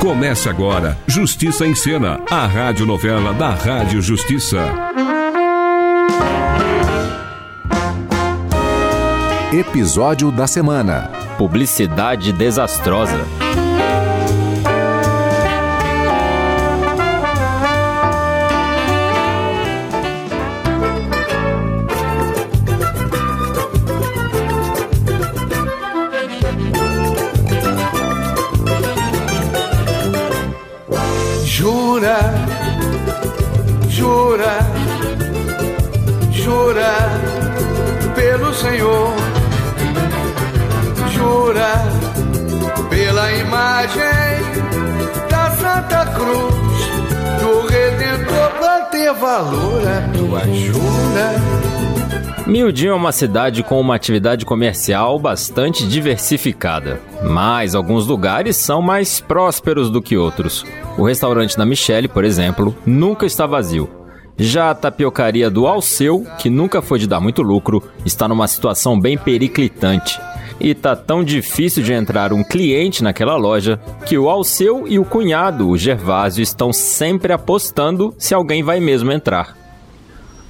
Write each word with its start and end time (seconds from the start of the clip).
Começa 0.00 0.50
agora 0.50 0.96
Justiça 1.06 1.66
em 1.66 1.74
Cena, 1.74 2.20
a 2.30 2.46
radionovela 2.46 3.32
da 3.32 3.50
Rádio 3.50 4.00
Justiça. 4.02 4.62
Episódio 9.52 10.30
da 10.30 10.46
semana: 10.46 11.10
Publicidade 11.38 12.30
desastrosa. 12.30 13.24
Senhor, 38.76 39.16
jura 41.08 41.72
pela 42.90 43.32
imagem 43.32 44.02
da 45.30 45.50
Santa 45.52 46.04
Cruz, 46.12 46.54
do 47.40 47.66
Redentor 47.66 48.50
pra 48.58 48.80
ter 48.90 49.14
valor 49.14 49.80
a 49.88 50.18
tua 50.18 50.40
jura. 50.54 51.34
Miudinho 52.46 52.92
é 52.92 52.94
uma 52.94 53.12
cidade 53.12 53.62
com 53.62 53.80
uma 53.80 53.94
atividade 53.94 54.44
comercial 54.44 55.18
bastante 55.18 55.88
diversificada, 55.88 57.00
mas 57.22 57.74
alguns 57.74 58.06
lugares 58.06 58.58
são 58.58 58.82
mais 58.82 59.20
prósperos 59.20 59.90
do 59.90 60.02
que 60.02 60.18
outros. 60.18 60.66
O 60.98 61.06
restaurante 61.06 61.56
da 61.56 61.64
Michelle, 61.64 62.08
por 62.08 62.24
exemplo, 62.24 62.76
nunca 62.84 63.24
está 63.24 63.46
vazio. 63.46 63.95
Já 64.38 64.70
a 64.70 64.74
tapiocaria 64.74 65.50
do 65.50 65.66
Alceu, 65.66 66.26
que 66.38 66.50
nunca 66.50 66.82
foi 66.82 66.98
de 66.98 67.06
dar 67.06 67.20
muito 67.20 67.40
lucro, 67.40 67.82
está 68.04 68.28
numa 68.28 68.46
situação 68.46 68.98
bem 69.00 69.16
periclitante. 69.16 70.20
E 70.60 70.74
tá 70.74 70.94
tão 70.94 71.24
difícil 71.24 71.82
de 71.82 71.92
entrar 71.92 72.32
um 72.32 72.44
cliente 72.44 73.02
naquela 73.02 73.36
loja 73.36 73.80
que 74.06 74.16
o 74.16 74.28
Alceu 74.28 74.86
e 74.86 74.98
o 74.98 75.04
cunhado, 75.04 75.68
o 75.68 75.76
Gervásio, 75.76 76.42
estão 76.42 76.72
sempre 76.72 77.32
apostando 77.32 78.14
se 78.18 78.34
alguém 78.34 78.62
vai 78.62 78.78
mesmo 78.80 79.10
entrar. 79.10 79.56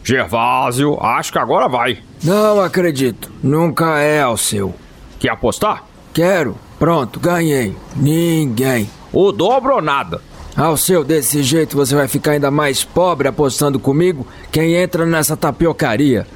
Gervásio, 0.03 0.99
acho 1.01 1.33
que 1.33 1.39
agora 1.39 1.69
vai. 1.69 1.99
Não 2.23 2.61
acredito. 2.61 3.31
Nunca 3.43 3.99
é 3.99 4.23
ao 4.23 4.37
seu. 4.37 4.75
Quer 5.19 5.31
apostar? 5.31 5.85
Quero. 6.13 6.57
Pronto, 6.79 7.19
ganhei. 7.19 7.75
Ninguém. 7.97 8.89
O 9.13 9.33
dobro 9.33 9.75
ou 9.75 9.83
nada? 9.83 10.21
Ao 10.57 10.75
seu, 10.75 11.05
desse 11.05 11.43
jeito 11.43 11.77
você 11.77 11.95
vai 11.95 12.09
ficar 12.09 12.33
ainda 12.33 12.51
mais 12.51 12.83
pobre 12.83 13.29
apostando 13.29 13.79
comigo 13.79 14.27
quem 14.51 14.75
entra 14.75 15.05
nessa 15.05 15.37
tapiocaria. 15.37 16.27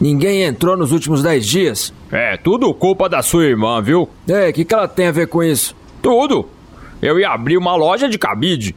Ninguém 0.00 0.42
entrou 0.42 0.76
nos 0.76 0.90
últimos 0.90 1.22
dez 1.22 1.46
dias. 1.46 1.92
É 2.10 2.36
tudo 2.36 2.74
culpa 2.74 3.08
da 3.08 3.22
sua 3.22 3.44
irmã, 3.44 3.80
viu? 3.80 4.08
Ei, 4.26 4.50
o 4.50 4.52
que, 4.52 4.64
que 4.64 4.74
ela 4.74 4.88
tem 4.88 5.06
a 5.06 5.12
ver 5.12 5.28
com 5.28 5.40
isso? 5.40 5.76
Tudo. 6.02 6.48
Eu 7.00 7.20
ia 7.20 7.30
abrir 7.30 7.56
uma 7.56 7.76
loja 7.76 8.08
de 8.08 8.18
cabide. 8.18 8.74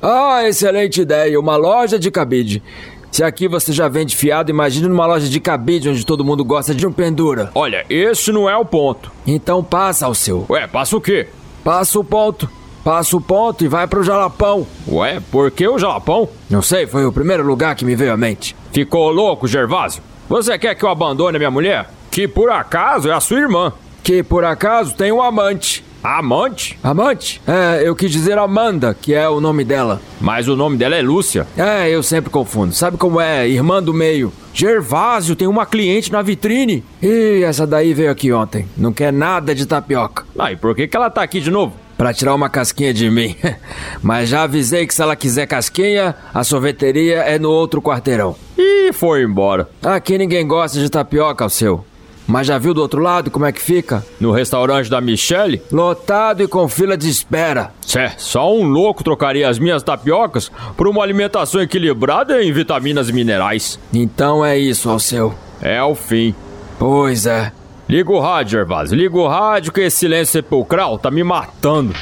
Ah, 0.00 0.46
excelente 0.46 1.00
ideia. 1.00 1.40
Uma 1.40 1.56
loja 1.56 1.98
de 1.98 2.10
cabide. 2.10 2.62
Se 3.10 3.24
aqui 3.24 3.48
você 3.48 3.72
já 3.72 3.88
vende 3.88 4.14
fiado, 4.14 4.50
imagine 4.50 4.86
numa 4.86 5.06
loja 5.06 5.28
de 5.28 5.40
cabide 5.40 5.88
onde 5.88 6.06
todo 6.06 6.24
mundo 6.24 6.44
gosta 6.44 6.74
de 6.74 6.86
um 6.86 6.92
pendura. 6.92 7.50
Olha, 7.54 7.84
esse 7.88 8.30
não 8.30 8.48
é 8.48 8.56
o 8.56 8.64
ponto. 8.64 9.10
Então 9.26 9.64
passa 9.64 10.06
ao 10.06 10.14
seu. 10.14 10.46
Ué, 10.48 10.66
passa 10.68 10.96
o 10.96 11.00
quê? 11.00 11.26
Passa 11.64 11.98
o 11.98 12.04
ponto. 12.04 12.48
Passa 12.86 13.16
o 13.16 13.20
ponto 13.20 13.64
e 13.64 13.68
vai 13.68 13.88
pro 13.88 14.04
Jalapão. 14.04 14.64
Ué, 14.86 15.20
por 15.32 15.50
que 15.50 15.66
o 15.66 15.76
Jalapão? 15.76 16.28
Não 16.48 16.62
sei, 16.62 16.86
foi 16.86 17.04
o 17.04 17.10
primeiro 17.10 17.44
lugar 17.44 17.74
que 17.74 17.84
me 17.84 17.96
veio 17.96 18.12
à 18.12 18.16
mente. 18.16 18.54
Ficou 18.72 19.10
louco, 19.10 19.48
Gervásio? 19.48 20.04
Você 20.28 20.56
quer 20.56 20.76
que 20.76 20.84
eu 20.84 20.88
abandone 20.88 21.36
minha 21.36 21.50
mulher? 21.50 21.90
Que 22.12 22.28
por 22.28 22.48
acaso 22.48 23.10
é 23.10 23.12
a 23.12 23.18
sua 23.18 23.40
irmã. 23.40 23.72
Que 24.04 24.22
por 24.22 24.44
acaso 24.44 24.94
tem 24.94 25.10
um 25.10 25.20
amante. 25.20 25.84
Amante? 26.00 26.78
Amante? 26.80 27.42
É, 27.44 27.82
eu 27.84 27.96
quis 27.96 28.12
dizer 28.12 28.38
Amanda, 28.38 28.94
que 28.94 29.12
é 29.12 29.28
o 29.28 29.40
nome 29.40 29.64
dela. 29.64 30.00
Mas 30.20 30.46
o 30.46 30.54
nome 30.54 30.76
dela 30.76 30.94
é 30.94 31.02
Lúcia. 31.02 31.44
É, 31.58 31.90
eu 31.90 32.04
sempre 32.04 32.30
confundo. 32.30 32.72
Sabe 32.72 32.96
como 32.96 33.20
é? 33.20 33.48
Irmã 33.48 33.82
do 33.82 33.92
meio. 33.92 34.32
Gervásio 34.54 35.34
tem 35.34 35.48
uma 35.48 35.66
cliente 35.66 36.12
na 36.12 36.22
vitrine. 36.22 36.84
Ih, 37.02 37.42
essa 37.42 37.66
daí 37.66 37.92
veio 37.92 38.12
aqui 38.12 38.32
ontem. 38.32 38.68
Não 38.76 38.92
quer 38.92 39.12
nada 39.12 39.56
de 39.56 39.66
tapioca. 39.66 40.24
Ah, 40.38 40.52
e 40.52 40.56
por 40.56 40.72
que, 40.76 40.86
que 40.86 40.96
ela 40.96 41.10
tá 41.10 41.22
aqui 41.22 41.40
de 41.40 41.50
novo? 41.50 41.84
Pra 41.96 42.12
tirar 42.12 42.34
uma 42.34 42.48
casquinha 42.50 42.92
de 42.92 43.10
mim. 43.10 43.34
Mas 44.02 44.28
já 44.28 44.42
avisei 44.42 44.86
que 44.86 44.94
se 44.94 45.00
ela 45.02 45.16
quiser 45.16 45.46
casquinha, 45.46 46.14
a 46.32 46.44
sorveteria 46.44 47.20
é 47.20 47.38
no 47.38 47.50
outro 47.50 47.80
quarteirão. 47.80 48.36
Ih, 48.58 48.92
foi 48.92 49.22
embora. 49.22 49.68
Aqui 49.82 50.18
ninguém 50.18 50.46
gosta 50.46 50.78
de 50.78 50.90
tapioca, 50.90 51.44
o 51.44 51.50
seu. 51.50 51.84
Mas 52.26 52.48
já 52.48 52.58
viu 52.58 52.74
do 52.74 52.82
outro 52.82 53.00
lado 53.00 53.30
como 53.30 53.46
é 53.46 53.52
que 53.52 53.60
fica? 53.60 54.04
No 54.18 54.32
restaurante 54.32 54.90
da 54.90 55.00
Michelle? 55.00 55.62
Lotado 55.70 56.42
e 56.42 56.48
com 56.48 56.68
fila 56.68 56.96
de 56.96 57.08
espera. 57.08 57.70
Cé, 57.80 58.14
só 58.18 58.52
um 58.52 58.64
louco 58.64 59.04
trocaria 59.04 59.48
as 59.48 59.58
minhas 59.60 59.82
tapiocas 59.82 60.50
por 60.76 60.88
uma 60.88 61.02
alimentação 61.02 61.62
equilibrada 61.62 62.42
em 62.42 62.52
vitaminas 62.52 63.08
e 63.08 63.12
minerais. 63.12 63.78
Então 63.94 64.44
é 64.44 64.58
isso, 64.58 64.90
ao 64.90 64.98
seu. 64.98 65.32
É 65.62 65.80
o 65.82 65.94
fim. 65.94 66.34
Pois 66.78 67.26
é. 67.26 67.52
Liga 67.88 68.10
o 68.10 68.18
rádio, 68.18 68.58
Gervásio. 68.58 68.96
Liga 68.96 69.16
o 69.16 69.28
rádio 69.28 69.72
que 69.72 69.80
esse 69.82 69.98
silêncio 69.98 70.32
sepulcral 70.32 70.98
tá 70.98 71.08
me 71.10 71.22
matando. 71.22 71.94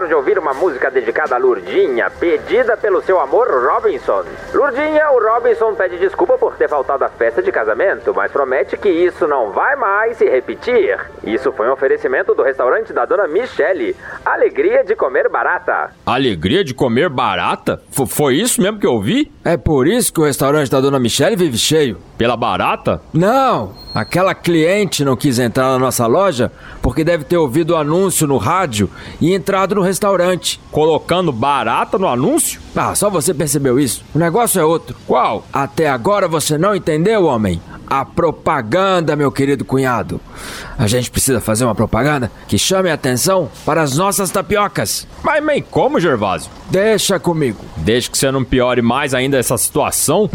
Acabaram 0.00 0.08
de 0.08 0.14
ouvir 0.14 0.38
uma 0.38 0.54
música 0.54 0.90
dedicada 0.90 1.34
a 1.34 1.38
Lurdinha, 1.38 2.10
pedida 2.10 2.76
pelo 2.76 3.02
seu 3.02 3.20
amor 3.20 3.48
Robinson. 3.48 4.24
Lurdinha, 4.54 5.10
o 5.10 5.18
Robinson 5.18 5.74
pede 5.74 5.98
desculpa 5.98 6.38
por 6.38 6.56
ter 6.56 6.68
faltado 6.68 7.04
à 7.04 7.08
festa 7.08 7.42
de 7.42 7.52
casamento, 7.52 8.12
mas 8.14 8.32
promete 8.32 8.76
que 8.76 8.88
isso 8.88 9.26
não 9.26 9.50
vai 9.50 9.76
mais 9.76 10.16
se 10.16 10.24
repetir. 10.28 10.98
Isso 11.22 11.52
foi 11.52 11.68
um 11.68 11.72
oferecimento 11.72 12.34
do 12.34 12.42
restaurante 12.42 12.92
da 12.92 13.04
dona 13.04 13.26
Michele. 13.26 13.94
Alegria 14.24 14.84
de 14.84 14.96
comer 14.96 15.28
barata. 15.28 15.90
Alegria 16.06 16.64
de 16.64 16.72
comer 16.72 17.08
barata? 17.08 17.82
F 17.92 18.06
foi 18.06 18.36
isso 18.36 18.62
mesmo 18.62 18.78
que 18.78 18.86
eu 18.86 19.00
vi? 19.00 19.30
É 19.44 19.56
por 19.56 19.86
isso 19.86 20.12
que 20.12 20.20
o 20.20 20.24
restaurante 20.24 20.70
da 20.70 20.80
dona 20.80 20.98
Michele 20.98 21.36
vive 21.36 21.58
cheio. 21.58 21.98
Pela 22.16 22.36
barata? 22.36 23.00
Não, 23.12 23.72
aquela 23.94 24.34
cliente 24.34 25.04
não 25.04 25.16
quis 25.16 25.38
entrar 25.38 25.70
na 25.70 25.78
nossa 25.78 26.06
loja 26.06 26.50
porque 26.82 27.04
deve 27.04 27.24
ter 27.24 27.36
ouvido 27.36 27.70
o 27.70 27.76
anúncio 27.76 28.26
no 28.26 28.36
rádio 28.36 28.90
e 29.20 29.34
entrado 29.34 29.74
no 29.74 29.82
restaurante. 29.82 30.60
Colocando 30.70 31.32
barata 31.32 31.98
no 31.98 32.08
anúncio? 32.08 32.60
Ah, 32.74 32.94
só 32.94 33.10
você 33.10 33.34
percebeu 33.34 33.78
isso. 33.78 34.04
O 34.14 34.18
negócio 34.18 34.60
é 34.60 34.64
outro. 34.64 34.96
Qual? 35.06 35.44
Até 35.52 35.88
agora 35.88 36.28
você 36.28 36.56
não 36.56 36.74
entendeu, 36.74 37.24
homem? 37.24 37.60
A 37.86 38.04
propaganda, 38.04 39.16
meu 39.16 39.32
querido 39.32 39.64
cunhado. 39.64 40.20
A 40.78 40.86
gente 40.86 41.10
precisa 41.10 41.40
fazer 41.40 41.64
uma 41.64 41.74
propaganda 41.74 42.30
que 42.46 42.56
chame 42.56 42.88
a 42.88 42.94
atenção 42.94 43.50
para 43.66 43.82
as 43.82 43.96
nossas 43.96 44.30
tapiocas. 44.30 45.08
Mas, 45.24 45.42
mas 45.42 45.64
como, 45.68 45.98
Gervásio? 45.98 46.50
Deixa 46.70 47.18
comigo. 47.18 47.64
Deixa 47.78 48.08
que 48.08 48.16
você 48.16 48.30
não 48.30 48.44
piore 48.44 48.80
mais 48.80 49.12
ainda 49.12 49.36
essa 49.36 49.58
situação. 49.58 50.30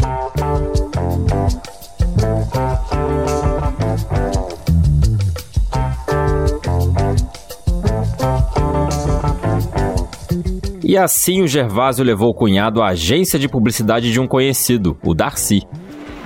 E 10.96 10.98
assim 10.98 11.42
o 11.42 11.46
Gervásio 11.46 12.02
levou 12.02 12.30
o 12.30 12.34
cunhado 12.34 12.80
à 12.80 12.86
agência 12.86 13.38
de 13.38 13.46
publicidade 13.46 14.10
de 14.10 14.18
um 14.18 14.26
conhecido, 14.26 14.96
o 15.04 15.12
Darcy. 15.12 15.62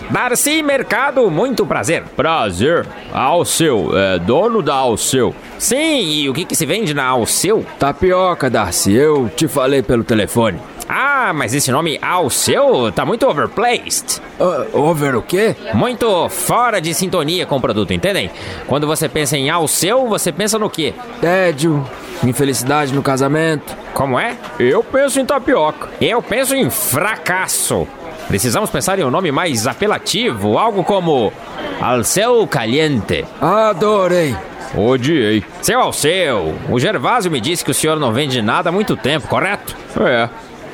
Darcy 0.09 0.63
Mercado, 0.63 1.29
muito 1.29 1.67
prazer. 1.67 2.05
Prazer. 2.15 2.87
Alceu, 3.13 3.91
é 3.99 4.21
dono 4.21 4.63
da 4.63 4.77
Alceu. 4.77 5.35
Sim, 5.59 6.21
e 6.21 6.29
o 6.29 6.33
que, 6.33 6.45
que 6.45 6.55
se 6.55 6.65
vende 6.65 6.95
na 6.95 7.05
Alceu? 7.05 7.67
Tapioca, 7.81 8.49
Darcy, 8.49 8.93
eu 8.93 9.29
te 9.35 9.49
falei 9.49 9.83
pelo 9.83 10.05
telefone. 10.05 10.61
Ah, 10.89 11.33
mas 11.35 11.53
esse 11.53 11.73
nome 11.73 11.99
Alceu 12.01 12.93
tá 12.93 13.05
muito 13.05 13.27
overplaced. 13.27 14.23
Uh, 14.39 14.79
over 14.79 15.17
o 15.17 15.23
quê? 15.23 15.57
Muito 15.75 16.29
fora 16.29 16.81
de 16.81 16.95
sintonia 16.95 17.45
com 17.45 17.57
o 17.57 17.61
produto, 17.61 17.93
entendem? 17.93 18.31
Quando 18.69 18.87
você 18.87 19.09
pensa 19.09 19.37
em 19.37 19.51
Alceu, 19.51 20.07
você 20.07 20.31
pensa 20.31 20.61
no 20.61 20.71
quê? 20.71 20.95
Tédio, 21.21 21.85
infelicidade 22.25 22.95
no 22.95 23.03
casamento. 23.03 23.77
Como 23.95 24.19
é? 24.19 24.37
Eu 24.59 24.83
penso 24.83 25.21
em 25.21 25.25
tapioca. 25.25 25.89
Eu 26.01 26.23
penso 26.23 26.55
em 26.55 26.69
fracasso. 26.71 27.87
Precisamos 28.29 28.71
pensar 28.71 28.99
em 28.99 29.05
um 29.05 29.11
nome 29.11 29.33
mais 29.33 29.67
apelativo, 29.67 30.57
algo 30.57 30.85
como 30.85 31.33
Alceu 31.81 32.47
Caliente. 32.47 33.25
Adorei. 33.41 34.37
Odiei. 34.75 35.43
Seu 35.61 35.81
Alceu, 35.81 36.55
o 36.69 36.79
Gervásio 36.79 37.31
me 37.31 37.41
disse 37.41 37.65
que 37.65 37.73
o 37.73 37.75
senhor 37.75 37.99
não 37.99 38.13
vende 38.13 38.41
nada 38.41 38.69
há 38.69 38.73
muito 38.73 38.97
tempo, 38.97 39.27
correto? 39.27 39.77
É. 40.01 40.29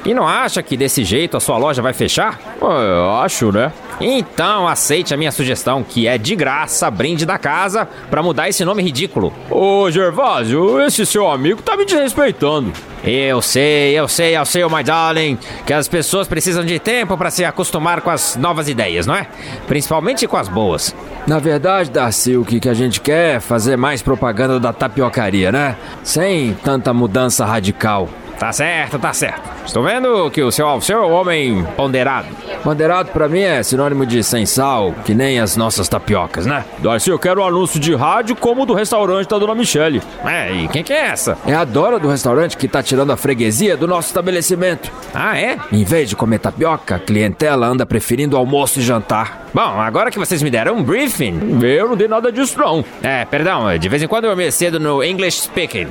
E 0.05 0.13
não 0.13 0.29
acha 0.29 0.63
que 0.63 0.77
desse 0.77 1.03
jeito 1.03 1.37
a 1.37 1.41
sua 1.41 1.57
loja 1.57 1.81
vai 1.81 1.93
fechar? 1.93 2.39
É, 2.61 3.25
acho, 3.25 3.51
né? 3.51 3.73
Então 4.01 4.69
aceite 4.69 5.15
a 5.15 5.17
minha 5.17 5.33
sugestão, 5.33 5.83
que 5.83 6.07
é 6.07 6.19
de 6.19 6.37
graça 6.37 6.91
brinde 6.91 7.25
da 7.25 7.39
casa 7.39 7.89
para 8.11 8.23
mudar 8.23 8.49
esse 8.49 8.65
nome 8.65 8.83
ridículo. 8.83 9.33
Ô 9.51 9.91
Gervásio, 9.91 10.81
esse 10.83 11.07
seu 11.07 11.31
amigo 11.31 11.63
tá 11.63 11.77
me 11.77 11.85
desrespeitando. 11.85 12.73
Eu 13.05 13.41
sei, 13.41 13.97
eu 13.97 14.09
sei, 14.09 14.37
eu 14.37 14.45
sei, 14.45 14.65
oh 14.65 14.71
my 14.71 14.83
darling, 14.83 15.39
que 15.65 15.73
as 15.73 15.87
pessoas 15.87 16.27
precisam 16.27 16.65
de 16.65 16.79
tempo 16.79 17.17
para 17.17 17.31
se 17.31 17.45
acostumar 17.45 18.01
com 18.01 18.11
as 18.11 18.37
novas 18.37 18.69
ideias, 18.69 19.07
não 19.07 19.15
é? 19.15 19.29
Principalmente 19.69 20.27
com 20.27 20.37
as 20.37 20.49
boas. 20.49 20.95
Na 21.27 21.39
verdade, 21.39 21.91
Darcy, 21.91 22.37
o 22.37 22.45
que, 22.45 22.59
que 22.59 22.69
a 22.69 22.75
gente 22.75 23.01
quer 23.01 23.37
é 23.37 23.41
fazer 23.41 23.77
mais 23.77 24.03
propaganda 24.03 24.59
da 24.59 24.73
tapiocaria, 24.73 25.53
né? 25.53 25.77
Sem 26.03 26.55
tanta 26.65 26.93
mudança 26.93 27.45
radical. 27.45 28.09
Tá 28.39 28.53
certo, 28.53 28.99
tá 28.99 29.13
certo. 29.13 29.43
Estou 29.65 29.83
vendo 29.83 30.31
que 30.31 30.43
o 30.43 30.53
seu 30.53 30.67
Alceu 30.67 31.03
é 31.03 31.07
um 31.07 31.13
homem 31.13 31.65
ponderado. 31.77 32.29
Ponderado 32.63 33.11
pra 33.11 33.29
mim 33.29 33.41
é 33.41 33.63
sinônimo 33.63 34.05
de 34.05 34.23
sem 34.23 34.45
sal, 34.45 34.95
que 35.05 35.15
nem 35.15 35.41
as 35.41 35.57
nossas 35.57 35.89
tapiocas, 35.89 36.47
né? 36.47 36.65
Darcy, 36.79 37.11
eu 37.11 37.19
quero 37.19 37.41
um 37.41 37.47
anúncio 37.47 37.81
de 37.81 37.95
rádio 37.95 38.37
como 38.37 38.63
o 38.63 38.67
do 38.67 38.75
restaurante 38.75 39.29
da 39.29 39.39
Dona 39.39 39.55
Michele. 39.55 40.03
É, 40.25 40.53
e 40.53 40.69
quem 40.69 40.83
que 40.85 40.93
é 40.93 41.07
essa? 41.07 41.39
É 41.47 41.55
a 41.55 41.65
Dora 41.65 41.99
do 41.99 42.09
restaurante 42.09 42.57
que 42.57 42.69
tá 42.69 42.83
tirando 42.83 43.13
a 43.13 43.17
freguesia 43.17 43.77
do 43.77 43.87
nosso 43.87 44.09
estabelecimento. 44.09 44.91
Ah, 45.15 45.39
é? 45.39 45.59
Em 45.73 45.85
vez 45.85 46.09
de 46.09 46.17
comer 46.17 46.39
tapioca, 46.39 46.97
a 46.97 46.99
clientela 46.99 47.67
anda 47.67 47.87
preferindo 47.87 48.37
almoço 48.37 48.81
e 48.81 48.83
jantar. 48.83 49.46
Bom, 49.57 49.81
agora 49.81 50.11
que 50.11 50.19
vocês 50.19 50.43
me 50.43 50.51
deram 50.51 50.77
um 50.77 50.83
briefing. 50.83 51.61
Eu 51.63 51.89
não 51.89 51.97
dei 51.97 52.07
nada 52.07 52.31
disso, 52.31 52.59
não. 52.59 52.85
É, 53.03 53.25
perdão, 53.25 53.75
de 53.79 53.89
vez 53.89 54.03
em 54.03 54.07
quando 54.07 54.27
eu 54.27 54.37
me 54.37 54.53
cedo 54.53 54.79
no 54.79 55.03
English 55.03 55.45
speaking. 55.45 55.87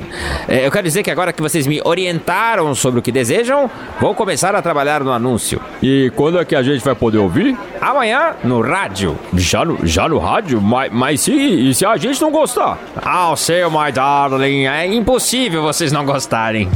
É, 0.47 0.67
eu 0.67 0.71
quero 0.71 0.83
dizer 0.83 1.01
que 1.01 1.09
agora 1.09 1.33
que 1.33 1.41
vocês 1.41 1.65
me 1.65 1.81
orientaram 1.83 2.75
sobre 2.75 2.99
o 2.99 3.01
que 3.01 3.11
desejam, 3.11 3.67
vou 3.99 4.13
começar 4.13 4.53
a 4.53 4.61
trabalhar 4.61 5.03
no 5.03 5.11
anúncio. 5.11 5.59
E 5.81 6.11
quando 6.15 6.37
é 6.37 6.45
que 6.45 6.55
a 6.55 6.61
gente 6.61 6.85
vai 6.85 6.93
poder 6.93 7.17
ouvir? 7.17 7.57
Amanhã, 7.81 8.35
no 8.43 8.61
rádio. 8.61 9.17
Já 9.33 9.65
no, 9.65 9.79
já 9.83 10.07
no 10.07 10.19
rádio? 10.19 10.61
Mas, 10.61 10.91
mas 10.93 11.21
se, 11.21 11.33
e 11.33 11.73
se 11.73 11.87
a 11.87 11.97
gente 11.97 12.21
não 12.21 12.29
gostar? 12.29 12.77
Ah, 12.97 13.33
seu 13.35 13.71
my 13.71 13.91
darling, 13.91 14.67
é 14.67 14.85
impossível 14.85 15.63
vocês 15.63 15.91
não 15.91 16.05
gostarem. 16.05 16.69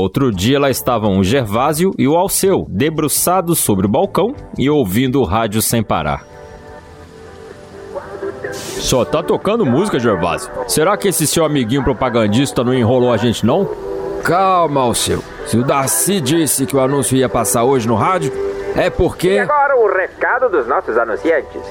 Outro 0.00 0.32
dia, 0.32 0.58
lá 0.58 0.70
estavam 0.70 1.18
o 1.18 1.24
Gervásio 1.24 1.92
e 1.98 2.08
o 2.08 2.16
Alceu, 2.16 2.66
debruçados 2.68 3.58
sobre 3.58 3.86
o 3.86 3.88
balcão 3.88 4.34
e 4.58 4.68
ouvindo 4.68 5.20
o 5.20 5.24
rádio 5.24 5.62
sem 5.62 5.82
parar. 5.82 6.24
Só 8.52 9.04
tá 9.04 9.22
tocando 9.22 9.64
música, 9.64 9.98
Gervásio. 9.98 10.50
Será 10.66 10.96
que 10.96 11.08
esse 11.08 11.26
seu 11.26 11.44
amiguinho 11.44 11.84
propagandista 11.84 12.64
não 12.64 12.74
enrolou 12.74 13.12
a 13.12 13.16
gente, 13.16 13.44
não? 13.46 13.68
Calma, 14.24 14.80
Alceu. 14.80 15.22
Se 15.46 15.56
o 15.56 15.64
Darcy 15.64 16.20
disse 16.20 16.66
que 16.66 16.76
o 16.76 16.80
anúncio 16.80 17.16
ia 17.16 17.28
passar 17.28 17.64
hoje 17.64 17.86
no 17.86 17.94
rádio, 17.94 18.32
é 18.76 18.90
porque. 18.90 19.34
E 19.34 19.38
agora 19.38 19.76
o 19.76 19.86
recado 19.92 20.48
dos 20.48 20.66
nossos 20.66 20.96
anunciantes. 20.98 21.62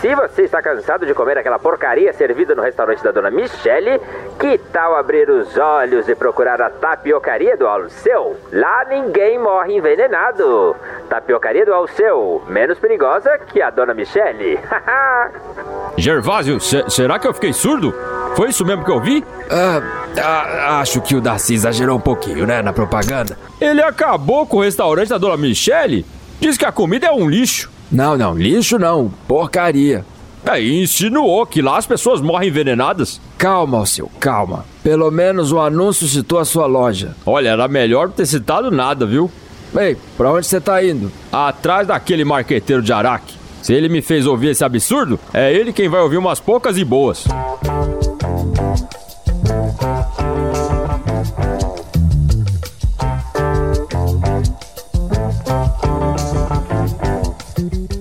Se 0.00 0.14
você 0.14 0.42
está 0.42 0.60
cansado 0.60 1.06
de 1.06 1.14
comer 1.14 1.38
aquela 1.38 1.58
porcaria 1.58 2.12
servida 2.12 2.54
no 2.54 2.62
restaurante 2.62 3.02
da 3.02 3.10
dona 3.10 3.30
Michele, 3.30 4.00
que 4.38 4.58
tal 4.72 4.94
abrir 4.94 5.28
os 5.30 5.56
olhos 5.56 6.06
e 6.08 6.14
procurar 6.14 6.60
a 6.60 6.68
tapiocaria 6.68 7.56
do 7.56 7.66
Alceu? 7.66 8.36
Lá 8.52 8.84
ninguém 8.88 9.38
morre 9.38 9.74
envenenado. 9.76 10.76
Tapiocaria 11.08 11.64
do 11.64 11.72
Alceu, 11.72 12.42
menos 12.46 12.78
perigosa 12.78 13.38
que 13.38 13.62
a 13.62 13.70
dona 13.70 13.94
Michele. 13.94 14.58
Gervásio, 15.96 16.60
se- 16.60 16.84
será 16.90 17.18
que 17.18 17.26
eu 17.26 17.32
fiquei 17.34 17.52
surdo? 17.52 17.94
Foi 18.36 18.48
isso 18.50 18.64
mesmo 18.66 18.84
que 18.84 18.90
eu 18.90 19.00
vi? 19.00 19.24
Ah, 19.50 19.80
ah, 20.22 20.80
acho 20.80 21.00
que 21.00 21.14
o 21.16 21.20
Darcy 21.20 21.54
exagerou 21.54 21.96
um 21.96 22.00
pouquinho, 22.00 22.46
né, 22.46 22.60
na 22.60 22.72
propaganda. 22.72 23.36
Ele 23.60 23.82
acabou 23.82 24.46
com 24.46 24.58
o 24.58 24.62
restaurante 24.62 25.08
da 25.08 25.16
Dona 25.18 25.36
Michele? 25.38 26.04
Diz 26.40 26.56
que 26.56 26.64
a 26.64 26.72
comida 26.72 27.06
é 27.06 27.12
um 27.12 27.28
lixo. 27.28 27.70
Não, 27.90 28.16
não, 28.16 28.36
lixo 28.36 28.78
não, 28.78 29.12
porcaria. 29.28 30.04
É, 30.44 30.60
e 30.60 30.82
insinuou 30.82 31.44
que 31.44 31.60
lá 31.60 31.76
as 31.76 31.86
pessoas 31.86 32.20
morrem 32.20 32.48
envenenadas. 32.48 33.20
Calma, 33.36 33.78
Alceu, 33.78 34.08
calma. 34.20 34.64
Pelo 34.82 35.10
menos 35.10 35.50
o 35.50 35.58
anúncio 35.58 36.06
citou 36.06 36.38
a 36.38 36.44
sua 36.44 36.66
loja. 36.66 37.16
Olha, 37.26 37.48
era 37.48 37.66
melhor 37.66 38.06
não 38.06 38.14
ter 38.14 38.26
citado 38.26 38.70
nada, 38.70 39.04
viu? 39.04 39.30
Ei, 39.76 39.96
pra 40.16 40.30
onde 40.30 40.46
você 40.46 40.60
tá 40.60 40.82
indo? 40.84 41.10
Atrás 41.32 41.88
daquele 41.88 42.24
marqueteiro 42.24 42.80
de 42.80 42.92
Araque. 42.92 43.34
Se 43.60 43.74
ele 43.74 43.88
me 43.88 44.00
fez 44.00 44.24
ouvir 44.26 44.50
esse 44.50 44.64
absurdo, 44.64 45.18
é 45.34 45.52
ele 45.52 45.72
quem 45.72 45.88
vai 45.88 46.00
ouvir 46.00 46.16
umas 46.16 46.38
poucas 46.38 46.78
e 46.78 46.84
boas. 46.84 47.24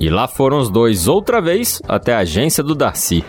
E 0.06 0.10
lá 0.12 0.28
foram 0.28 0.60
os 0.60 0.70
dois 0.70 1.08
outra 1.08 1.42
vez 1.42 1.82
até 1.88 2.14
a 2.14 2.20
agência 2.20 2.62
do 2.62 2.76
Darcy. 2.76 3.26